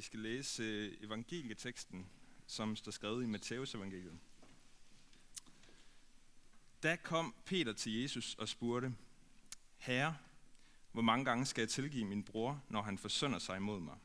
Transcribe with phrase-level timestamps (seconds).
[0.00, 2.10] vi skal læse øh, evangelieteksten,
[2.46, 4.18] som står skrevet i Matteus evangeliet.
[6.82, 8.94] Da kom Peter til Jesus og spurgte,
[9.76, 10.16] Herre,
[10.92, 13.96] hvor mange gange skal jeg tilgive min bror, når han forsynder sig imod mig?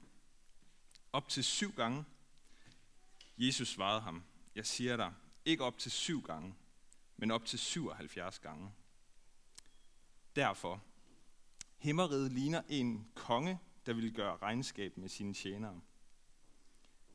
[1.14, 2.06] Op til syv gange.
[3.38, 4.24] Jesus svarede ham,
[4.56, 5.14] jeg siger dig,
[5.46, 6.56] ikke op til syv gange,
[7.18, 8.72] men op til 77 gange.
[10.36, 10.84] Derfor,
[11.78, 15.82] himmeriget ligner en konge, der ville gøre regnskab med sine tjenere.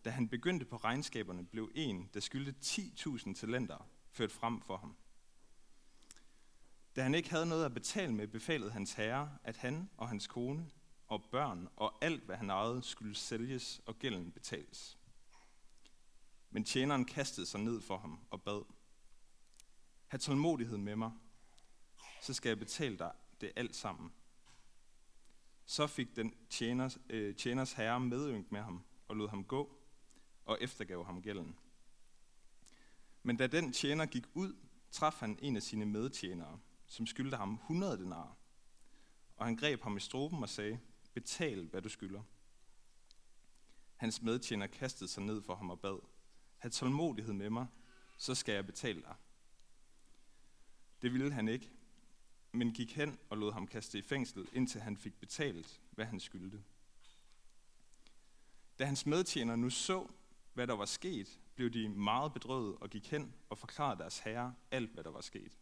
[0.04, 4.96] Da han begyndte på regnskaberne, blev en, der skyldte 10.000 talenter, ført frem for ham.
[6.96, 10.26] Da han ikke havde noget at betale med, befalede hans herre, at han og hans
[10.26, 10.70] kone
[11.06, 14.98] og børn og alt, hvad han ejede, skulle sælges og gælden betales.
[16.50, 18.62] Men tjeneren kastede sig ned for ham og bad,
[20.10, 21.12] Ha' tålmodighed med mig,
[22.22, 24.12] så skal jeg betale dig det alt sammen.
[25.64, 29.79] Så fik den tjeners, øh, tjeners herre medynk med ham og lod ham gå
[30.50, 31.56] og eftergav ham gælden.
[33.22, 34.56] Men da den tjener gik ud,
[34.90, 38.36] traf han en af sine medtjenere, som skyldte ham 100 denar.
[39.36, 40.80] Og han greb ham i stroben og sagde,
[41.14, 42.22] betal hvad du skylder.
[43.96, 45.98] Hans medtjener kastede sig ned for ham og bad,
[46.58, 47.66] have tålmodighed med mig,
[48.18, 49.14] så skal jeg betale dig.
[51.02, 51.70] Det ville han ikke,
[52.52, 56.20] men gik hen og lod ham kaste i fængsel, indtil han fik betalt, hvad han
[56.20, 56.62] skyldte.
[58.78, 60.08] Da hans medtjener nu så,
[60.54, 64.54] hvad der var sket, blev de meget bedrøvet og gik hen og forklarede deres herre
[64.70, 65.58] alt, hvad der var sket.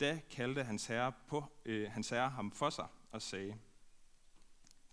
[0.00, 3.58] Da kaldte hans herre, på, øh, hans herre ham for sig og sagde,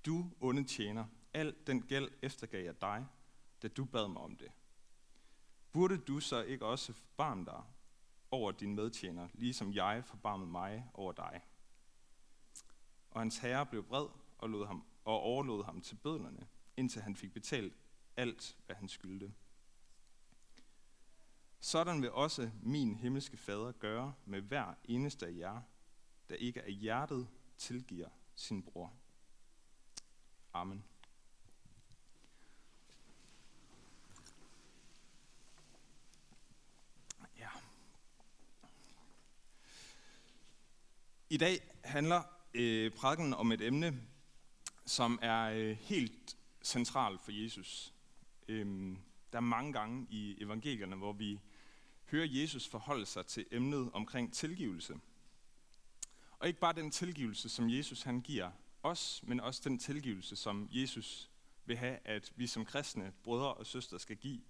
[0.05, 3.07] Du onde tjener, al den gæld eftergav jeg dig,
[3.61, 4.51] da du bad mig om det.
[5.71, 7.63] Burde du så ikke også forbarme dig
[8.31, 11.41] over din medtjener, ligesom jeg forbarmede mig over dig?
[13.11, 14.07] Og hans herre blev vred
[14.37, 17.73] og, lod ham, og overlod ham til bødlerne, indtil han fik betalt
[18.17, 19.33] alt, hvad han skyldte.
[21.59, 25.61] Sådan vil også min himmelske fader gøre med hver eneste af jer,
[26.29, 28.93] der ikke af hjertet tilgiver sin bror.
[30.53, 30.83] Amen.
[37.37, 37.49] Ja.
[41.29, 42.23] I dag handler
[42.53, 44.01] øh, prædiken om et emne,
[44.85, 47.93] som er øh, helt centralt for Jesus.
[48.47, 48.97] Øhm,
[49.31, 51.39] der er mange gange i evangelierne, hvor vi
[52.11, 54.99] hører Jesus forholde sig til emnet omkring tilgivelse.
[56.39, 58.51] Og ikke bare den tilgivelse, som Jesus han giver
[58.83, 61.31] os, men også den tilgivelse, som Jesus
[61.65, 64.41] vil have, at vi som kristne brødre og søstre skal give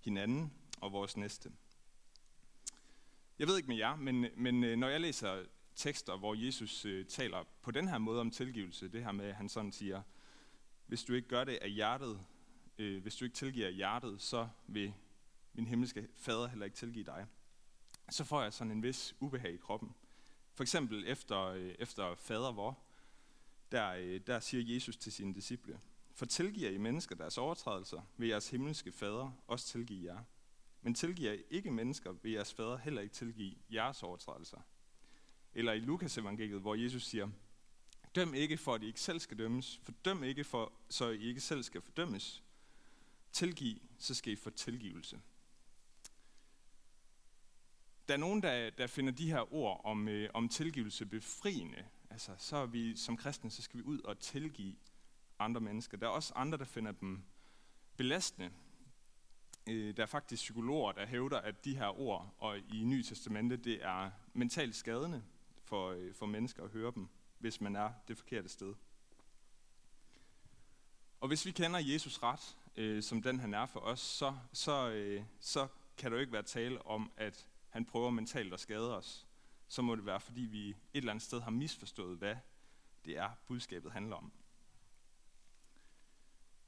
[0.00, 1.52] hinanden og vores næste.
[3.38, 5.44] Jeg ved ikke med jer, men, men øh, når jeg læser
[5.76, 9.34] tekster, hvor Jesus øh, taler på den her måde om tilgivelse, det her med, at
[9.34, 10.02] han sådan siger,
[10.86, 12.20] hvis du ikke gør det af hjertet,
[12.78, 14.94] øh, hvis du ikke tilgiver hjertet, så vil
[15.52, 17.26] min himmelske fader heller ikke tilgive dig.
[18.10, 19.94] Så får jeg sådan en vis ubehag i kroppen.
[20.54, 22.78] For eksempel efter, øh, efter fader vor,
[23.72, 25.80] der, øh, der siger Jesus til sine disciple,
[26.14, 30.18] for tilgiver I mennesker deres overtrædelser, vil jeres himmelske fader også tilgive jer.
[30.82, 34.60] Men tilgiver I ikke mennesker, vil jeres fader heller ikke tilgive jeres overtrædelser.
[35.54, 37.28] Eller i Lukas evangeliet, hvor Jesus siger,
[38.14, 39.80] Døm ikke for, at I ikke selv skal dømmes.
[39.82, 42.42] Fordøm ikke for, så I ikke selv skal fordømmes
[43.32, 45.20] tilgive, så skal I få tilgivelse.
[48.08, 51.84] Der er nogen, der, der finder de her ord om, øh, om tilgivelse befriende.
[52.10, 54.76] Altså, så er vi som kristne, så skal vi ud og tilgive
[55.38, 55.96] andre mennesker.
[55.96, 57.22] Der er også andre, der finder dem
[57.96, 58.50] belastende.
[59.66, 63.56] Øh, der er faktisk psykologer, der hævder, at de her ord og i Nye Testamente,
[63.56, 65.22] det er mentalt skadende
[65.64, 67.08] for, øh, for mennesker at høre dem
[67.42, 68.74] hvis man er det forkerte sted.
[71.20, 74.90] Og hvis vi kender Jesus ret, øh, som den han er for os, så, så,
[74.90, 78.96] øh, så kan der jo ikke være tale om, at han prøver mentalt at skade
[78.96, 79.26] os.
[79.68, 82.36] Så må det være, fordi vi et eller andet sted har misforstået, hvad
[83.04, 84.32] det er, budskabet handler om.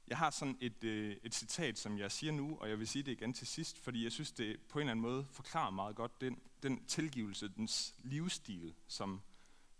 [0.07, 3.03] Jeg har sådan et, øh, et citat, som jeg siger nu, og jeg vil sige
[3.03, 5.95] det igen til sidst, fordi jeg synes, det på en eller anden måde forklarer meget
[5.95, 9.21] godt den, den tilgivelse, dens livsstil, som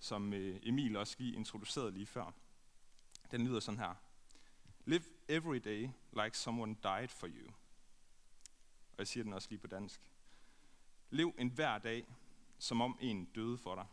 [0.06, 2.34] som øh, Emil også lige introducerede lige før.
[3.32, 3.96] Den lyder sådan her.
[4.86, 5.90] Live every day
[6.24, 7.48] like someone died for you.
[8.92, 10.12] Og jeg siger den også lige på dansk.
[11.10, 12.06] Lev en hver dag,
[12.58, 13.86] som om en døde for dig.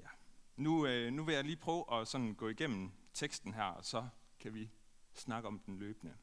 [0.00, 0.08] Ja.
[0.56, 4.08] Nu, øh, nu vil jeg lige prøve at sådan gå igennem teksten her, og så
[4.38, 4.70] kan vi
[5.14, 6.16] snakke om den løbende.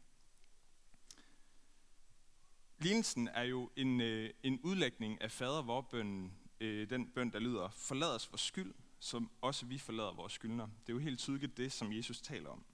[2.79, 7.69] Lignelsen er jo en, øh, en udlægning af fader vorbønnen øh, den bøn, der lyder,
[7.69, 10.67] forlad os for skyld, som også vi forlader vores skyldner.
[10.67, 12.65] Det er jo helt tydeligt det, som Jesus taler om.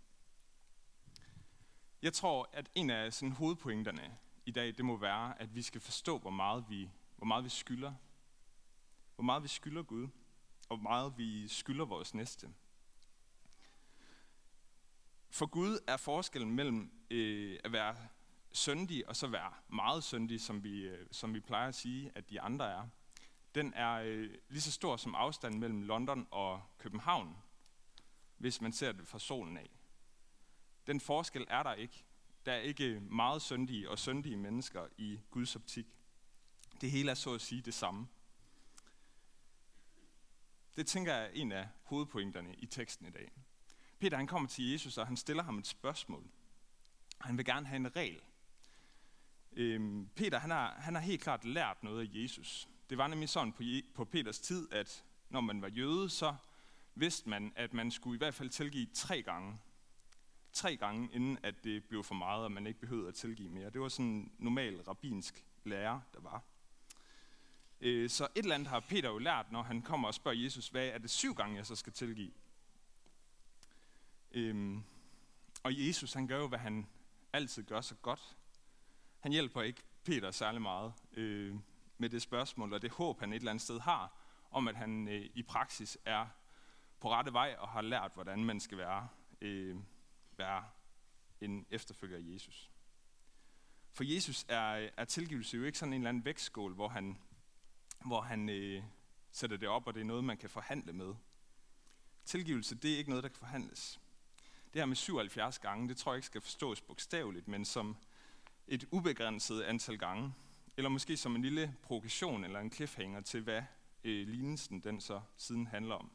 [2.03, 5.81] Jeg tror, at en af sådan, hovedpointerne i dag, det må være, at vi skal
[5.81, 7.93] forstå, hvor meget vi, hvor meget vi skylder.
[9.15, 10.07] Hvor meget vi skylder Gud,
[10.69, 12.53] og hvor meget vi skylder vores næste.
[15.29, 17.95] For Gud er forskellen mellem øh, at være
[18.51, 22.29] syndig og så være meget syndig, som vi, øh, som vi plejer at sige, at
[22.29, 22.87] de andre er.
[23.55, 27.37] Den er øh, lige så stor som afstanden mellem London og København,
[28.37, 29.69] hvis man ser det fra solen af.
[30.87, 32.03] Den forskel er der ikke.
[32.45, 35.85] Der er ikke meget syndige og syndige mennesker i Guds optik.
[36.81, 38.07] Det hele er så at sige det samme.
[40.75, 43.31] Det tænker jeg er en af hovedpointerne i teksten i dag.
[43.99, 46.23] Peter han kommer til Jesus, og han stiller ham et spørgsmål.
[47.21, 48.21] Han vil gerne have en regel.
[49.51, 52.69] Øhm, Peter han har, han har helt klart lært noget af Jesus.
[52.89, 53.63] Det var nemlig sådan på,
[53.95, 56.35] på Peters tid, at når man var jøde, så
[56.95, 59.59] vidste man, at man skulle i hvert fald tilgive tre gange.
[60.53, 63.69] Tre gange, inden at det blev for meget, og man ikke behøvede at tilgive mere.
[63.69, 66.43] Det var sådan en normal rabbinsk lære, der var.
[67.81, 70.67] Øh, så et eller andet har Peter jo lært, når han kommer og spørger Jesus,
[70.67, 72.31] hvad er det syv gange, jeg så skal tilgive?
[74.31, 74.83] Øhm,
[75.63, 76.87] og Jesus, han gør jo, hvad han
[77.33, 78.37] altid gør så godt.
[79.19, 81.55] Han hjælper ikke Peter særlig meget øh,
[81.97, 84.17] med det spørgsmål, og det håb, han et eller andet sted har,
[84.51, 86.27] om at han øh, i praksis er
[86.99, 89.07] på rette vej og har lært, hvordan man skal være,
[89.41, 89.75] øh,
[90.37, 90.65] være
[91.41, 92.71] en efterfølger af Jesus.
[93.91, 97.17] For Jesus er, er tilgivelse jo ikke sådan en eller anden vægtskål, hvor han,
[98.05, 98.83] hvor han øh,
[99.31, 101.13] sætter det op, og det er noget, man kan forhandle med.
[102.25, 103.99] Tilgivelse, det er ikke noget, der kan forhandles.
[104.73, 107.97] Det her med 77 gange, det tror jeg ikke skal forstås bogstaveligt, men som
[108.67, 110.33] et ubegrænset antal gange.
[110.77, 113.63] Eller måske som en lille provokation eller en cliffhanger til, hvad
[114.03, 116.11] øh, lignelsen den så siden handler om.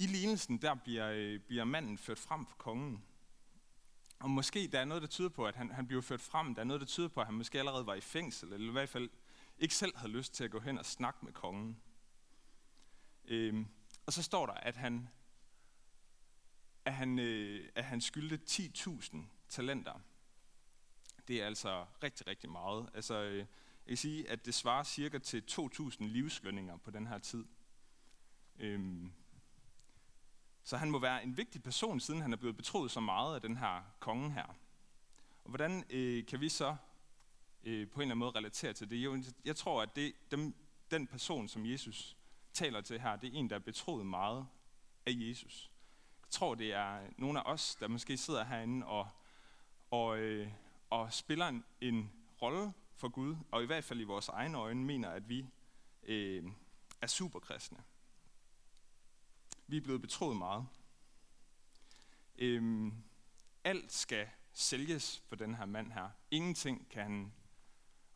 [0.00, 3.04] I lignelsen der bliver, øh, bliver manden ført frem for kongen.
[4.18, 6.54] Og måske der er noget, der tyder på, at han, han bliver ført frem.
[6.54, 8.72] Der er noget, der tyder på, at han måske allerede var i fængsel, eller i
[8.72, 9.10] hvert fald
[9.58, 11.80] ikke selv havde lyst til at gå hen og snakke med kongen.
[13.24, 13.66] Øhm,
[14.06, 15.08] og så står der, at han,
[16.84, 19.16] at han, øh, at han skyldte 10.000
[19.48, 20.00] talenter.
[21.28, 22.90] Det er altså rigtig, rigtig meget.
[22.94, 23.46] Altså, øh, jeg
[23.86, 27.44] kan sige, at det svarer cirka til 2.000 livslønninger på den her tid.
[28.58, 29.12] Øhm,
[30.62, 33.40] så han må være en vigtig person, siden han er blevet betroet så meget af
[33.40, 34.46] den her konge her.
[35.44, 36.76] Og hvordan øh, kan vi så
[37.64, 38.96] øh, på en eller anden måde relatere til det?
[38.96, 40.54] Jo, jeg tror, at det, dem,
[40.90, 42.16] den person, som Jesus
[42.52, 44.46] taler til her, det er en, der er betroet meget
[45.06, 45.70] af Jesus.
[46.22, 49.08] Jeg tror, det er nogle af os, der måske sidder herinde og,
[49.90, 50.48] og, øh,
[50.90, 52.12] og spiller en, en
[52.42, 55.46] rolle for Gud, og i hvert fald i vores egne øjne mener, at vi
[56.02, 56.44] øh,
[57.00, 57.78] er superkristne.
[59.70, 60.66] Vi er blevet betroet meget.
[62.38, 62.94] Øhm,
[63.64, 66.10] alt skal sælges for den her mand her.
[66.30, 67.32] Ingenting kan han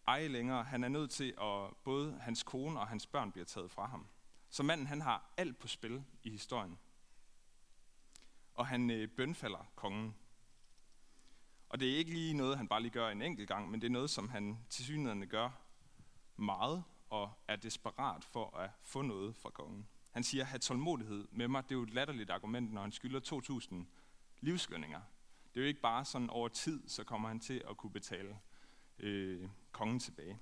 [0.07, 0.65] eje længere.
[0.65, 4.07] Han er nødt til at både hans kone og hans børn bliver taget fra ham.
[4.51, 6.79] Så manden han har alt på spil i historien.
[8.55, 10.15] Og han øh, bønfalder kongen.
[11.69, 13.87] Og det er ikke lige noget, han bare lige gør en enkelt gang, men det
[13.87, 15.51] er noget, som han til synligheden gør
[16.37, 19.89] meget og er desperat for at få noget fra kongen.
[20.15, 21.63] Han siger, have tålmodighed med mig.
[21.63, 23.21] Det er jo et latterligt argument, når han skylder
[23.71, 23.75] 2.000
[24.41, 25.01] livslønninger.
[25.55, 28.39] Det er jo ikke bare sådan over tid, så kommer han til at kunne betale
[28.99, 30.39] øh, kongen tilbage.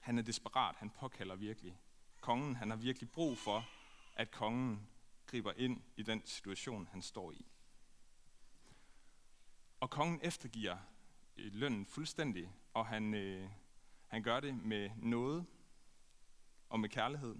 [0.00, 1.78] Han er desperat, han påkalder virkelig.
[2.20, 3.68] Kongen, han har virkelig brug for,
[4.16, 4.88] at kongen
[5.26, 7.46] griber ind i den situation, han står i.
[9.80, 10.76] Og kongen eftergiver
[11.36, 13.50] øh, lønnen fuldstændig, og han, øh,
[14.06, 15.46] han gør det med noget
[16.68, 17.36] og med kærlighed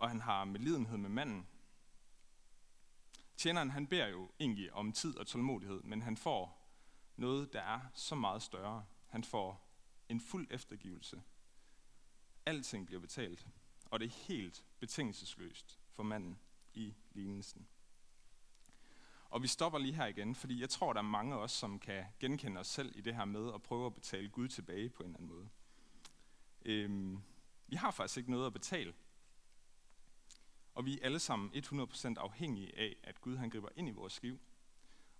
[0.00, 1.46] og han har medlidenhed med manden.
[3.36, 6.68] Tjeneren han beder jo egentlig om tid og tålmodighed, men han får
[7.16, 8.84] noget, der er så meget større.
[9.06, 9.68] Han får
[10.08, 11.22] en fuld eftergivelse.
[12.46, 13.46] Alting bliver betalt,
[13.90, 16.38] og det er helt betingelsesløst for manden
[16.74, 17.66] i lignelsen.
[19.30, 21.78] Og vi stopper lige her igen, fordi jeg tror, der er mange af os, som
[21.78, 25.02] kan genkende os selv i det her med at prøve at betale Gud tilbage på
[25.02, 25.48] en eller anden måde.
[26.64, 27.22] Øhm,
[27.66, 28.94] vi har faktisk ikke noget at betale
[30.80, 34.22] og vi er alle sammen 100% afhængige af, at Gud han griber ind i vores
[34.22, 34.40] liv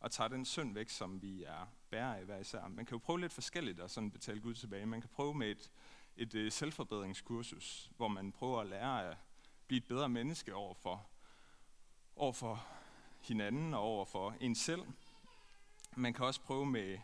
[0.01, 2.69] og tager den synd væk, som vi er bærer af hver især.
[2.69, 4.87] Man kan jo prøve lidt forskelligt at sådan betale Gud tilbage.
[4.87, 5.71] Man kan prøve med et,
[6.17, 9.17] et øh, selvforbedringskursus, hvor man prøver at lære at
[9.67, 11.07] blive et bedre menneske over for,
[12.17, 12.67] over for
[13.21, 14.83] hinanden og over for en selv.
[15.97, 16.99] Man kan også prøve med,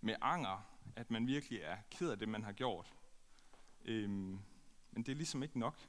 [0.00, 0.66] med anger,
[0.96, 2.94] at man virkelig er ked af det, man har gjort.
[3.84, 4.40] Øhm,
[4.90, 5.88] Men det er ligesom ikke nok.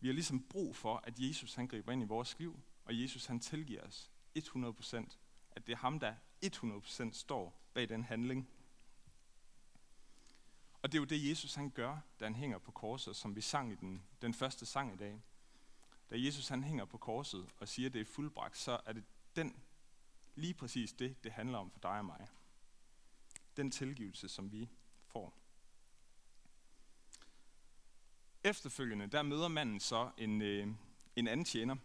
[0.00, 3.26] Vi har ligesom brug for, at Jesus han griber ind i vores liv, og Jesus
[3.26, 5.16] han tilgiver os 100%.
[5.50, 8.48] At det er ham, der 100% står bag den handling.
[10.82, 13.40] Og det er jo det, Jesus han gør, da han hænger på korset, som vi
[13.40, 15.22] sang i den, den første sang i dag.
[16.10, 19.04] Da Jesus han hænger på korset og siger, at det er fuldbragt, så er det
[19.36, 19.62] den,
[20.34, 22.26] lige præcis det, det handler om for dig og mig.
[23.56, 24.68] Den tilgivelse, som vi
[25.06, 25.45] får.
[28.46, 30.66] Efterfølgende, der møder manden så en, øh,
[31.16, 31.76] en anden tjener,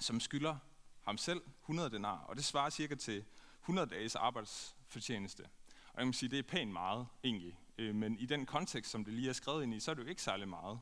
[0.00, 0.56] som skylder
[1.02, 3.24] ham selv 100 denar, og det svarer cirka til
[3.60, 5.44] 100 dages arbejdsfortjeneste.
[5.92, 9.04] Og jeg må sige, det er pænt meget egentlig, øh, men i den kontekst, som
[9.04, 10.80] det lige er skrevet ind i, så er det jo ikke særlig meget.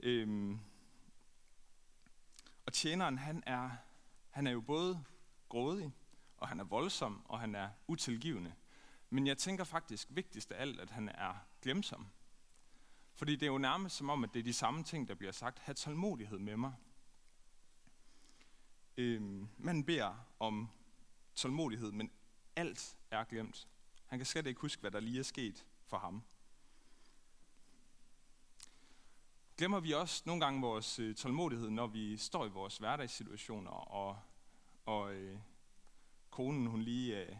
[0.00, 0.56] Øh,
[2.66, 3.70] og tjeneren, han er,
[4.30, 5.04] han er jo både
[5.48, 5.92] grådig,
[6.36, 8.54] og han er voldsom, og han er utilgivende.
[9.10, 12.06] Men jeg tænker faktisk vigtigst af alt, at han er glemsom.
[13.16, 15.32] Fordi det er jo nærmest som om, at det er de samme ting, der bliver
[15.32, 15.58] sagt.
[15.58, 16.74] Ha' tålmodighed med mig.
[18.96, 20.68] Øhm, man beder om
[21.34, 22.10] tålmodighed, men
[22.56, 23.68] alt er glemt.
[24.06, 26.22] Han kan slet ikke huske, hvad der lige er sket for ham.
[29.56, 34.18] Glemmer vi også nogle gange vores øh, tålmodighed, når vi står i vores hverdagssituationer, og,
[34.86, 35.38] og øh,
[36.30, 37.36] konen hun lige øh,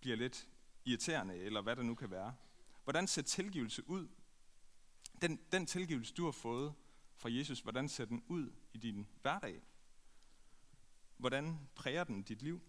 [0.00, 0.48] bliver lidt
[0.84, 2.34] irriterende, eller hvad der nu kan være.
[2.84, 4.08] Hvordan ser tilgivelse ud
[5.22, 6.74] den, den tilgivelse, du har fået
[7.16, 9.62] fra Jesus, hvordan ser den ud i din hverdag?
[11.16, 12.60] Hvordan præger den dit liv?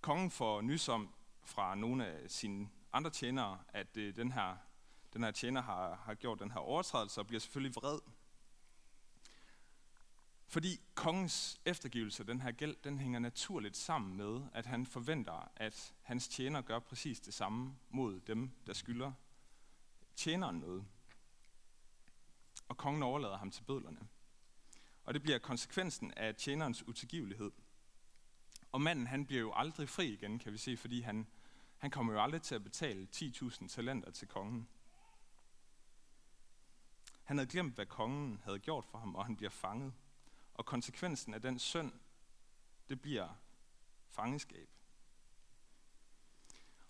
[0.00, 1.14] Kongen får nys om
[1.44, 4.56] fra nogle af sine andre tjenere, at øh, den, her,
[5.12, 7.98] den her tjener har, har gjort den her overtrædelse og bliver selvfølgelig vred.
[10.46, 15.52] Fordi kongens eftergivelse af den her gæld, den hænger naturligt sammen med, at han forventer,
[15.56, 19.12] at hans tjener gør præcis det samme mod dem, der skylder
[20.16, 20.84] tjeneren noget.
[22.68, 24.08] Og kongen overlader ham til bødlerne.
[25.04, 27.50] Og det bliver konsekvensen af tjenerens utilgivelighed.
[28.72, 31.26] Og manden han bliver jo aldrig fri igen, kan vi se, fordi han,
[31.78, 34.68] han kommer jo aldrig til at betale 10.000 talenter til kongen.
[37.24, 39.92] Han havde glemt, hvad kongen havde gjort for ham, og han bliver fanget.
[40.54, 41.92] Og konsekvensen af den synd,
[42.88, 43.28] det bliver
[44.08, 44.73] fangeskab.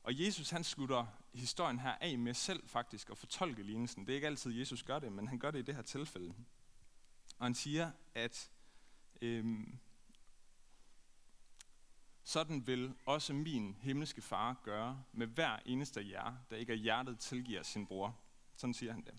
[0.04, 4.06] Og Jesus han slutter historien her af med selv faktisk at fortolke lignelsen.
[4.06, 6.34] Det er ikke altid, Jesus gør det, men han gør det i det her tilfælde.
[7.38, 8.50] Og han siger, at
[9.22, 9.78] øhm,
[12.22, 16.76] sådan vil også min himmelske far gøre med hver eneste af jer, der ikke er
[16.76, 18.18] hjertet tilgiver sin bror.
[18.56, 19.14] Sådan siger han det.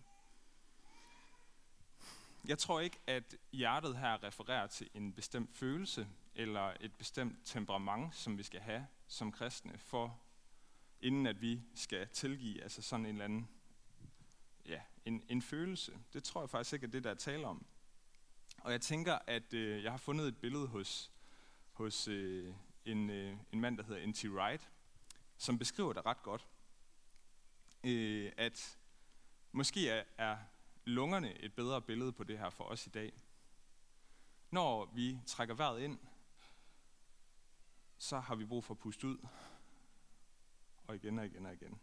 [2.48, 8.16] Jeg tror ikke, at hjertet her refererer til en bestemt følelse eller et bestemt temperament,
[8.16, 10.20] som vi skal have som kristne for
[11.02, 13.50] inden at vi skal tilgive, altså sådan en eller anden,
[14.66, 16.00] ja, en, en følelse.
[16.14, 17.66] Det tror jeg faktisk ikke er det, der er tale om.
[18.58, 21.12] Og jeg tænker, at øh, jeg har fundet et billede hos,
[21.72, 22.54] hos øh,
[22.86, 24.26] en, øh, en mand, der hedder N.T.
[24.26, 24.70] Wright,
[25.38, 26.48] som beskriver det ret godt.
[27.84, 28.78] Øh, at
[29.52, 30.38] måske er, er
[30.86, 33.14] lungerne et bedre billede på det her for os i dag.
[34.52, 36.00] Når vi trækker vejret ind,
[37.98, 39.18] så har vi brug for at puste ud
[40.88, 41.80] og igen og igen og igen.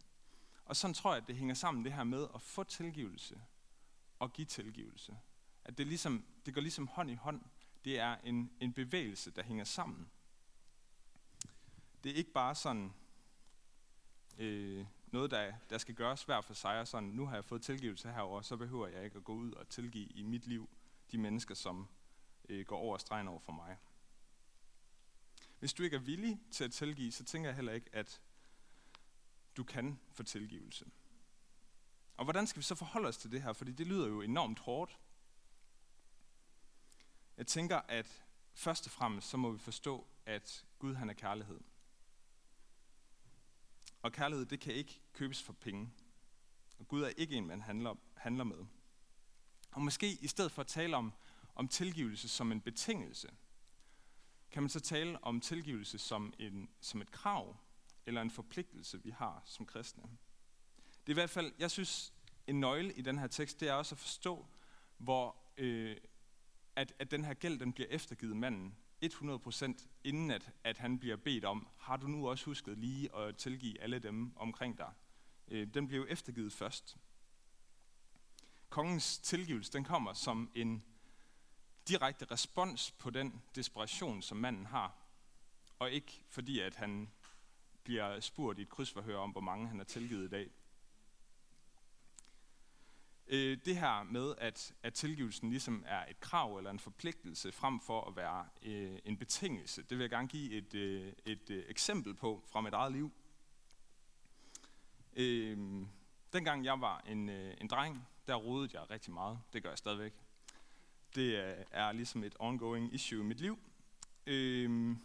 [0.65, 3.41] Og sådan tror jeg, at det hænger sammen det her med at få tilgivelse
[4.19, 5.17] og give tilgivelse.
[5.65, 7.41] At det, ligesom, det går ligesom hånd i hånd.
[7.85, 10.11] Det er en, en bevægelse, der hænger sammen.
[12.03, 12.93] Det er ikke bare sådan
[14.37, 17.61] øh, noget, der, der skal gøres hver for sig, og sådan, nu har jeg fået
[17.61, 20.69] tilgivelse herover, så behøver jeg ikke at gå ud og tilgive i mit liv
[21.11, 21.87] de mennesker, som
[22.49, 23.77] øh, går over stregen over for mig.
[25.59, 28.21] Hvis du ikke er villig til at tilgive, så tænker jeg heller ikke, at
[29.57, 30.85] du kan få tilgivelse.
[32.17, 33.53] Og hvordan skal vi så forholde os til det her?
[33.53, 34.99] Fordi det lyder jo enormt hårdt.
[37.37, 41.59] Jeg tænker, at først og fremmest så må vi forstå, at Gud han er kærlighed.
[44.01, 45.89] Og kærlighed, det kan ikke købes for penge.
[46.79, 48.65] Og Gud er ikke en, man handler, handler med.
[49.71, 51.13] Og måske i stedet for at tale om,
[51.55, 53.29] om tilgivelse som en betingelse,
[54.51, 57.57] kan man så tale om tilgivelse som, en, som et krav,
[58.05, 60.03] eller en forpligtelse, vi har som kristne.
[60.83, 62.13] Det er i hvert fald, jeg synes,
[62.47, 64.45] en nøgle i den her tekst, det er også at forstå,
[64.97, 65.97] hvor øh,
[66.75, 71.15] at, at den her gæld, den bliver eftergivet manden 100% inden at, at han bliver
[71.15, 74.91] bedt om, har du nu også husket lige at tilgive alle dem omkring dig?
[75.47, 76.97] Øh, den bliver jo eftergivet først.
[78.69, 80.83] Kongens tilgivelse, den kommer som en
[81.87, 84.97] direkte respons på den desperation, som manden har,
[85.79, 87.09] og ikke fordi, at han
[87.83, 90.49] bliver spurgt i et krydsforhør om, hvor mange han har tilgivet i dag.
[93.27, 97.79] Øh, det her med, at, at tilgivelsen ligesom er et krav eller en forpligtelse, frem
[97.79, 101.63] for at være øh, en betingelse, det vil jeg gerne give et, øh, et øh,
[101.67, 103.11] eksempel på fra mit eget liv.
[105.15, 105.57] Øh,
[106.33, 109.39] dengang jeg var en, øh, en dreng, der rodede jeg rigtig meget.
[109.53, 110.13] Det gør jeg stadigvæk.
[111.15, 113.59] Det er, er ligesom et ongoing issue i mit liv.
[114.27, 114.95] Øh,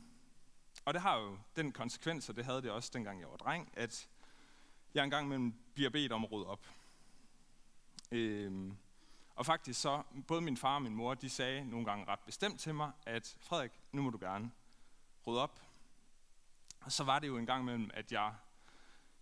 [0.88, 3.72] og det har jo den konsekvens, og det havde det også dengang jeg var dreng,
[3.76, 4.08] at
[4.94, 6.66] jeg engang imellem bliver bedt om at rydde op.
[8.10, 8.76] Øhm,
[9.34, 12.60] og faktisk så, både min far og min mor, de sagde nogle gange ret bestemt
[12.60, 14.50] til mig, at Frederik, nu må du gerne
[15.26, 15.60] rydde op.
[16.80, 18.34] Og så var det jo en gang imellem, at jeg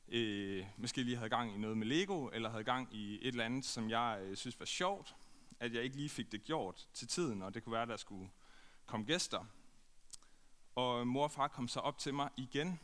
[0.09, 3.45] øh, måske lige havde gang i noget med Lego, eller havde gang i et eller
[3.45, 5.17] andet, som jeg øh, synes var sjovt,
[5.61, 7.97] at jeg ikke lige fik det gjort til tiden, og det kunne være, at der
[7.97, 8.31] skulle
[8.87, 9.45] komme gæster.
[10.77, 12.81] Og mor og far kom så op til mig igen,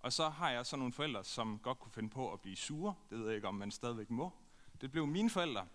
[0.00, 2.94] og så har jeg så nogle forældre, som godt kunne finde på at blive sure.
[3.10, 4.32] Det ved jeg ikke, om man stadigvæk må.
[4.80, 5.66] Det blev mine forældre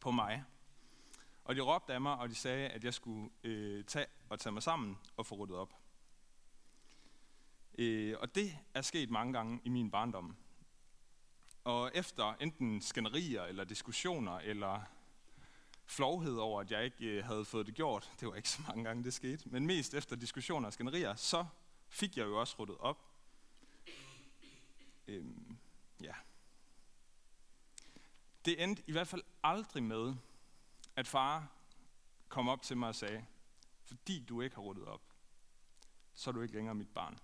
[0.00, 0.44] på mig.
[1.44, 4.52] Og de råbte af mig, og de sagde, at jeg skulle øh, tage og tage
[4.52, 5.74] mig sammen og få ryddet op.
[7.78, 10.36] Øh, og det er sket mange gange i min barndom.
[11.64, 14.80] Og efter enten skænderier eller diskussioner eller
[15.90, 18.84] flovhed over, at jeg ikke øh, havde fået det gjort, det var ikke så mange
[18.84, 21.46] gange, det skete, men mest efter diskussioner og skænderier, så
[21.88, 23.06] fik jeg jo også ryddet op.
[25.06, 25.58] Øhm,
[26.02, 26.14] ja.
[28.44, 30.14] Det endte i hvert fald aldrig med,
[30.96, 31.52] at far
[32.28, 33.26] kom op til mig og sagde,
[33.84, 35.02] fordi du ikke har ryddet op,
[36.12, 37.18] så er du ikke længere mit barn.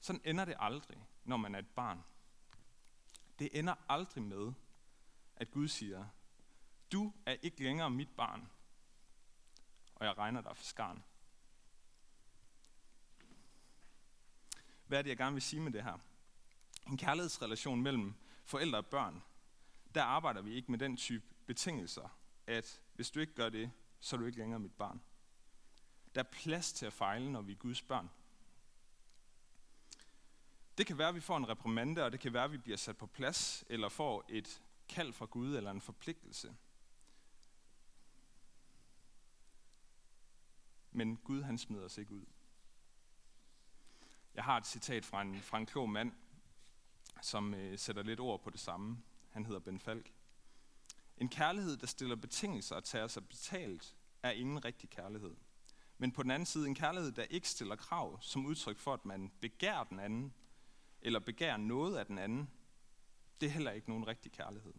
[0.00, 2.04] Sådan ender det aldrig, når man er et barn.
[3.38, 4.52] Det ender aldrig med,
[5.36, 6.06] at Gud siger,
[6.92, 8.50] du er ikke længere mit barn,
[9.94, 11.04] og jeg regner dig for skarn.
[14.86, 15.98] Hvad er det, jeg gerne vil sige med det her?
[16.86, 19.22] En kærlighedsrelation mellem forældre og børn,
[19.94, 24.16] der arbejder vi ikke med den type betingelser, at hvis du ikke gør det, så
[24.16, 25.00] er du ikke længere mit barn.
[26.14, 28.10] Der er plads til at fejle, når vi er Guds børn.
[30.78, 32.76] Det kan være, at vi får en reprimande, og det kan være, at vi bliver
[32.76, 36.56] sat på plads, eller får et kald fra Gud eller en forpligtelse.
[40.92, 42.24] Men Gud han smider os ikke ud.
[44.34, 46.12] Jeg har et citat fra en, fra en klog mand,
[47.22, 49.02] som øh, sætter lidt ord på det samme.
[49.30, 50.12] Han hedder Ben Falk.
[51.16, 55.36] En kærlighed, der stiller betingelser og tager sig betalt, er ingen rigtig kærlighed.
[55.98, 59.04] Men på den anden side, en kærlighed, der ikke stiller krav som udtryk for, at
[59.04, 60.34] man begærer den anden,
[61.02, 62.50] eller begærer noget af den anden,
[63.40, 64.74] det er heller ikke nogen rigtig kærlighed.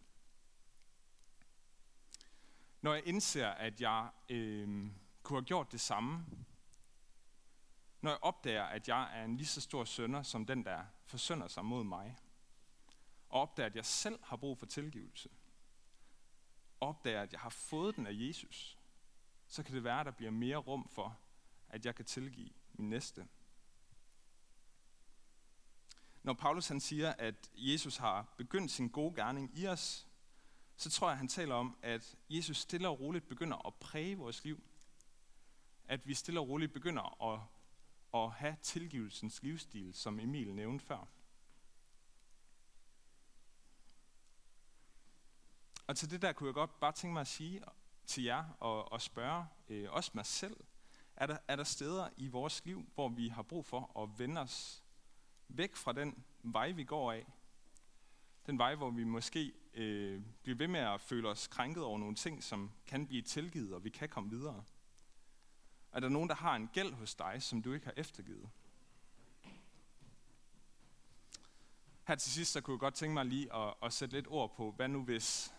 [2.80, 4.90] Når jeg indser, at jeg øh,
[5.32, 6.26] kunne have gjort det samme,
[8.00, 11.48] når jeg opdager, at jeg er en lige så stor sønder som den, der forsønder
[11.48, 12.18] sig mod mig,
[13.28, 15.28] og opdager, at jeg selv har brug for tilgivelse,
[16.80, 18.78] og opdager, at jeg har fået den af Jesus,
[19.46, 21.18] så kan det være, at der bliver mere rum for,
[21.68, 23.28] at jeg kan tilgive min næste.
[26.22, 30.08] Når Paulus han siger, at Jesus har begyndt sin gode gerning i os,
[30.76, 34.44] så tror jeg, han taler om, at Jesus stille og roligt begynder at præge vores
[34.44, 34.64] liv.
[35.92, 37.40] At vi stille og roligt begynder at,
[38.14, 41.08] at have tilgivelsens livsstil, som Emil nævnte før.
[45.86, 47.62] Og til det der kunne jeg godt bare tænke mig at sige
[48.06, 50.56] til jer og, og spørge øh, også mig selv,
[51.16, 54.40] er der, er der steder i vores liv, hvor vi har brug for at vende
[54.40, 54.84] os
[55.48, 57.26] væk fra den vej, vi går af?
[58.46, 62.14] Den vej, hvor vi måske øh, bliver ved med at føle os krænket over nogle
[62.14, 64.64] ting, som kan blive tilgivet, og vi kan komme videre.
[65.92, 68.50] Er der nogen, der har en gæld hos dig, som du ikke har eftergivet?
[72.04, 74.56] Her til sidst, så kunne jeg godt tænke mig lige at, at sætte lidt ord
[74.56, 75.54] på, hvad nu hvis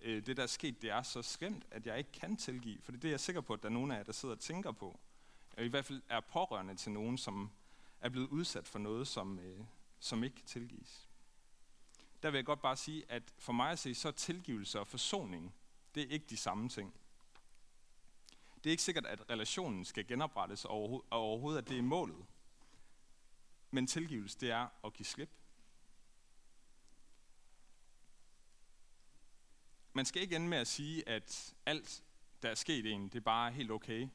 [0.00, 2.78] øh, det, der er sket, det er så skræmt, at jeg ikke kan tilgive.
[2.82, 4.40] For det er jeg sikker på, at der er nogen af jer, der sidder og
[4.40, 5.00] tænker på.
[5.56, 7.50] Og i hvert fald er pårørende til nogen, som
[8.00, 9.60] er blevet udsat for noget, som, øh,
[9.98, 11.08] som ikke kan tilgives.
[12.22, 14.86] Der vil jeg godt bare sige, at for mig at se, så er tilgivelse og
[14.86, 15.54] forsoning,
[15.94, 16.94] det er ikke de samme ting.
[18.64, 22.26] Det er ikke sikkert, at relationen skal genoprettes, og overhovedet at det er målet.
[23.70, 25.30] Men tilgivelse, det er at give slip.
[29.94, 32.02] man skal ikke ende med at sige, at alt,
[32.42, 34.08] der er sket en, det er bare helt okay.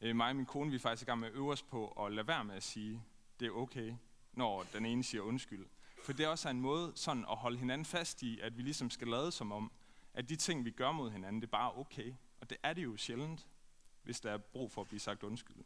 [0.00, 1.88] Øh, mig og min kone, vi er faktisk i gang med at øve os på
[1.88, 3.02] at lade være med at sige,
[3.40, 3.94] det er okay,
[4.32, 5.66] når den ene siger undskyld.
[6.04, 8.90] For det er også en måde sådan at holde hinanden fast i, at vi ligesom
[8.90, 9.72] skal lade som om,
[10.14, 12.14] at de ting, vi gør mod hinanden, det er bare okay.
[12.40, 13.46] Og det er det jo sjældent,
[14.02, 15.64] hvis der er brug for at blive sagt undskyld.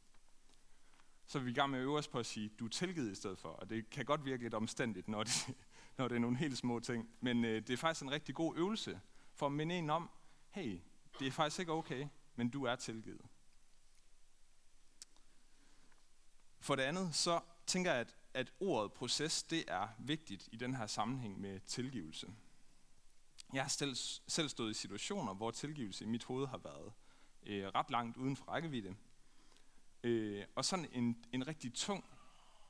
[1.26, 3.12] Så er vi i gang med at øve os på at sige, du er tilgivet
[3.12, 3.48] i stedet for.
[3.48, 5.56] Og det kan godt virke lidt omstændigt, når det,
[5.98, 7.08] når det er nogle helt små ting.
[7.20, 9.00] Men øh, det er faktisk en rigtig god øvelse
[9.34, 10.10] for at minde en om,
[10.50, 10.80] hey,
[11.18, 13.20] det er faktisk ikke okay, men du er tilgivet.
[16.60, 20.74] For det andet, så tænker jeg, at, at ordet proces, det er vigtigt i den
[20.74, 22.26] her sammenhæng med tilgivelse.
[23.52, 23.94] Jeg har selv,
[24.28, 26.92] selv stået i situationer, hvor tilgivelse i mit hoved har været
[27.46, 28.96] øh, ret langt uden for rækkevidde.
[30.02, 32.04] Øh, og sådan en, en rigtig tung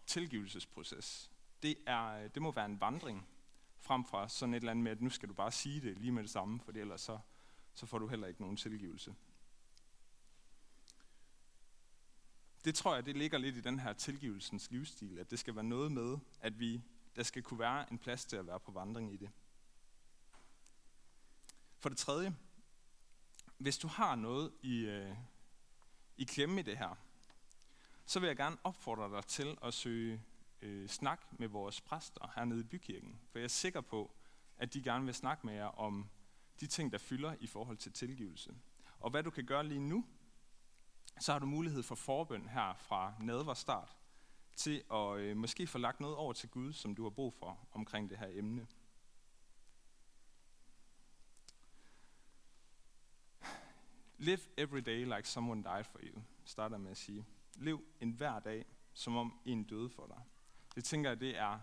[0.06, 1.30] tilgivelsesproces,
[1.62, 3.28] det, er, det må være en vandring
[3.80, 6.12] frem fra sådan et eller andet med, at nu skal du bare sige det lige
[6.12, 7.18] med det samme, for ellers så,
[7.74, 9.14] så får du heller ikke nogen tilgivelse.
[12.64, 15.64] Det tror jeg, det ligger lidt i den her tilgivelsens livsstil, at det skal være
[15.64, 16.82] noget med, at vi,
[17.16, 19.30] der skal kunne være en plads til at være på vandring i det.
[21.78, 22.36] For det tredje,
[23.58, 25.16] hvis du har noget i, øh,
[26.16, 26.98] i klemme i det her,
[28.06, 30.22] så vil jeg gerne opfordre dig til at søge
[30.62, 33.20] øh, snak med vores præster hernede i bykirken.
[33.30, 34.14] For jeg er sikker på,
[34.56, 36.08] at de gerne vil snakke med jer om
[36.60, 38.54] de ting, der fylder i forhold til tilgivelse.
[39.00, 40.06] Og hvad du kan gøre lige nu,
[41.20, 43.96] så har du mulighed for forbøn her fra nadver start,
[44.56, 47.58] til at øh, måske få lagt noget over til Gud, som du har brug for
[47.72, 48.66] omkring det her emne.
[54.18, 57.24] Live every day like someone died for you, starter med at sige.
[57.56, 60.22] Lev en hver dag, som om en døde for dig.
[60.74, 61.58] Det tænker jeg, det er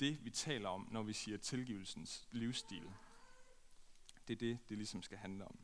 [0.00, 2.90] det, vi taler om, når vi siger tilgivelsens livsstil.
[4.28, 5.58] Det er det, det ligesom skal handle om.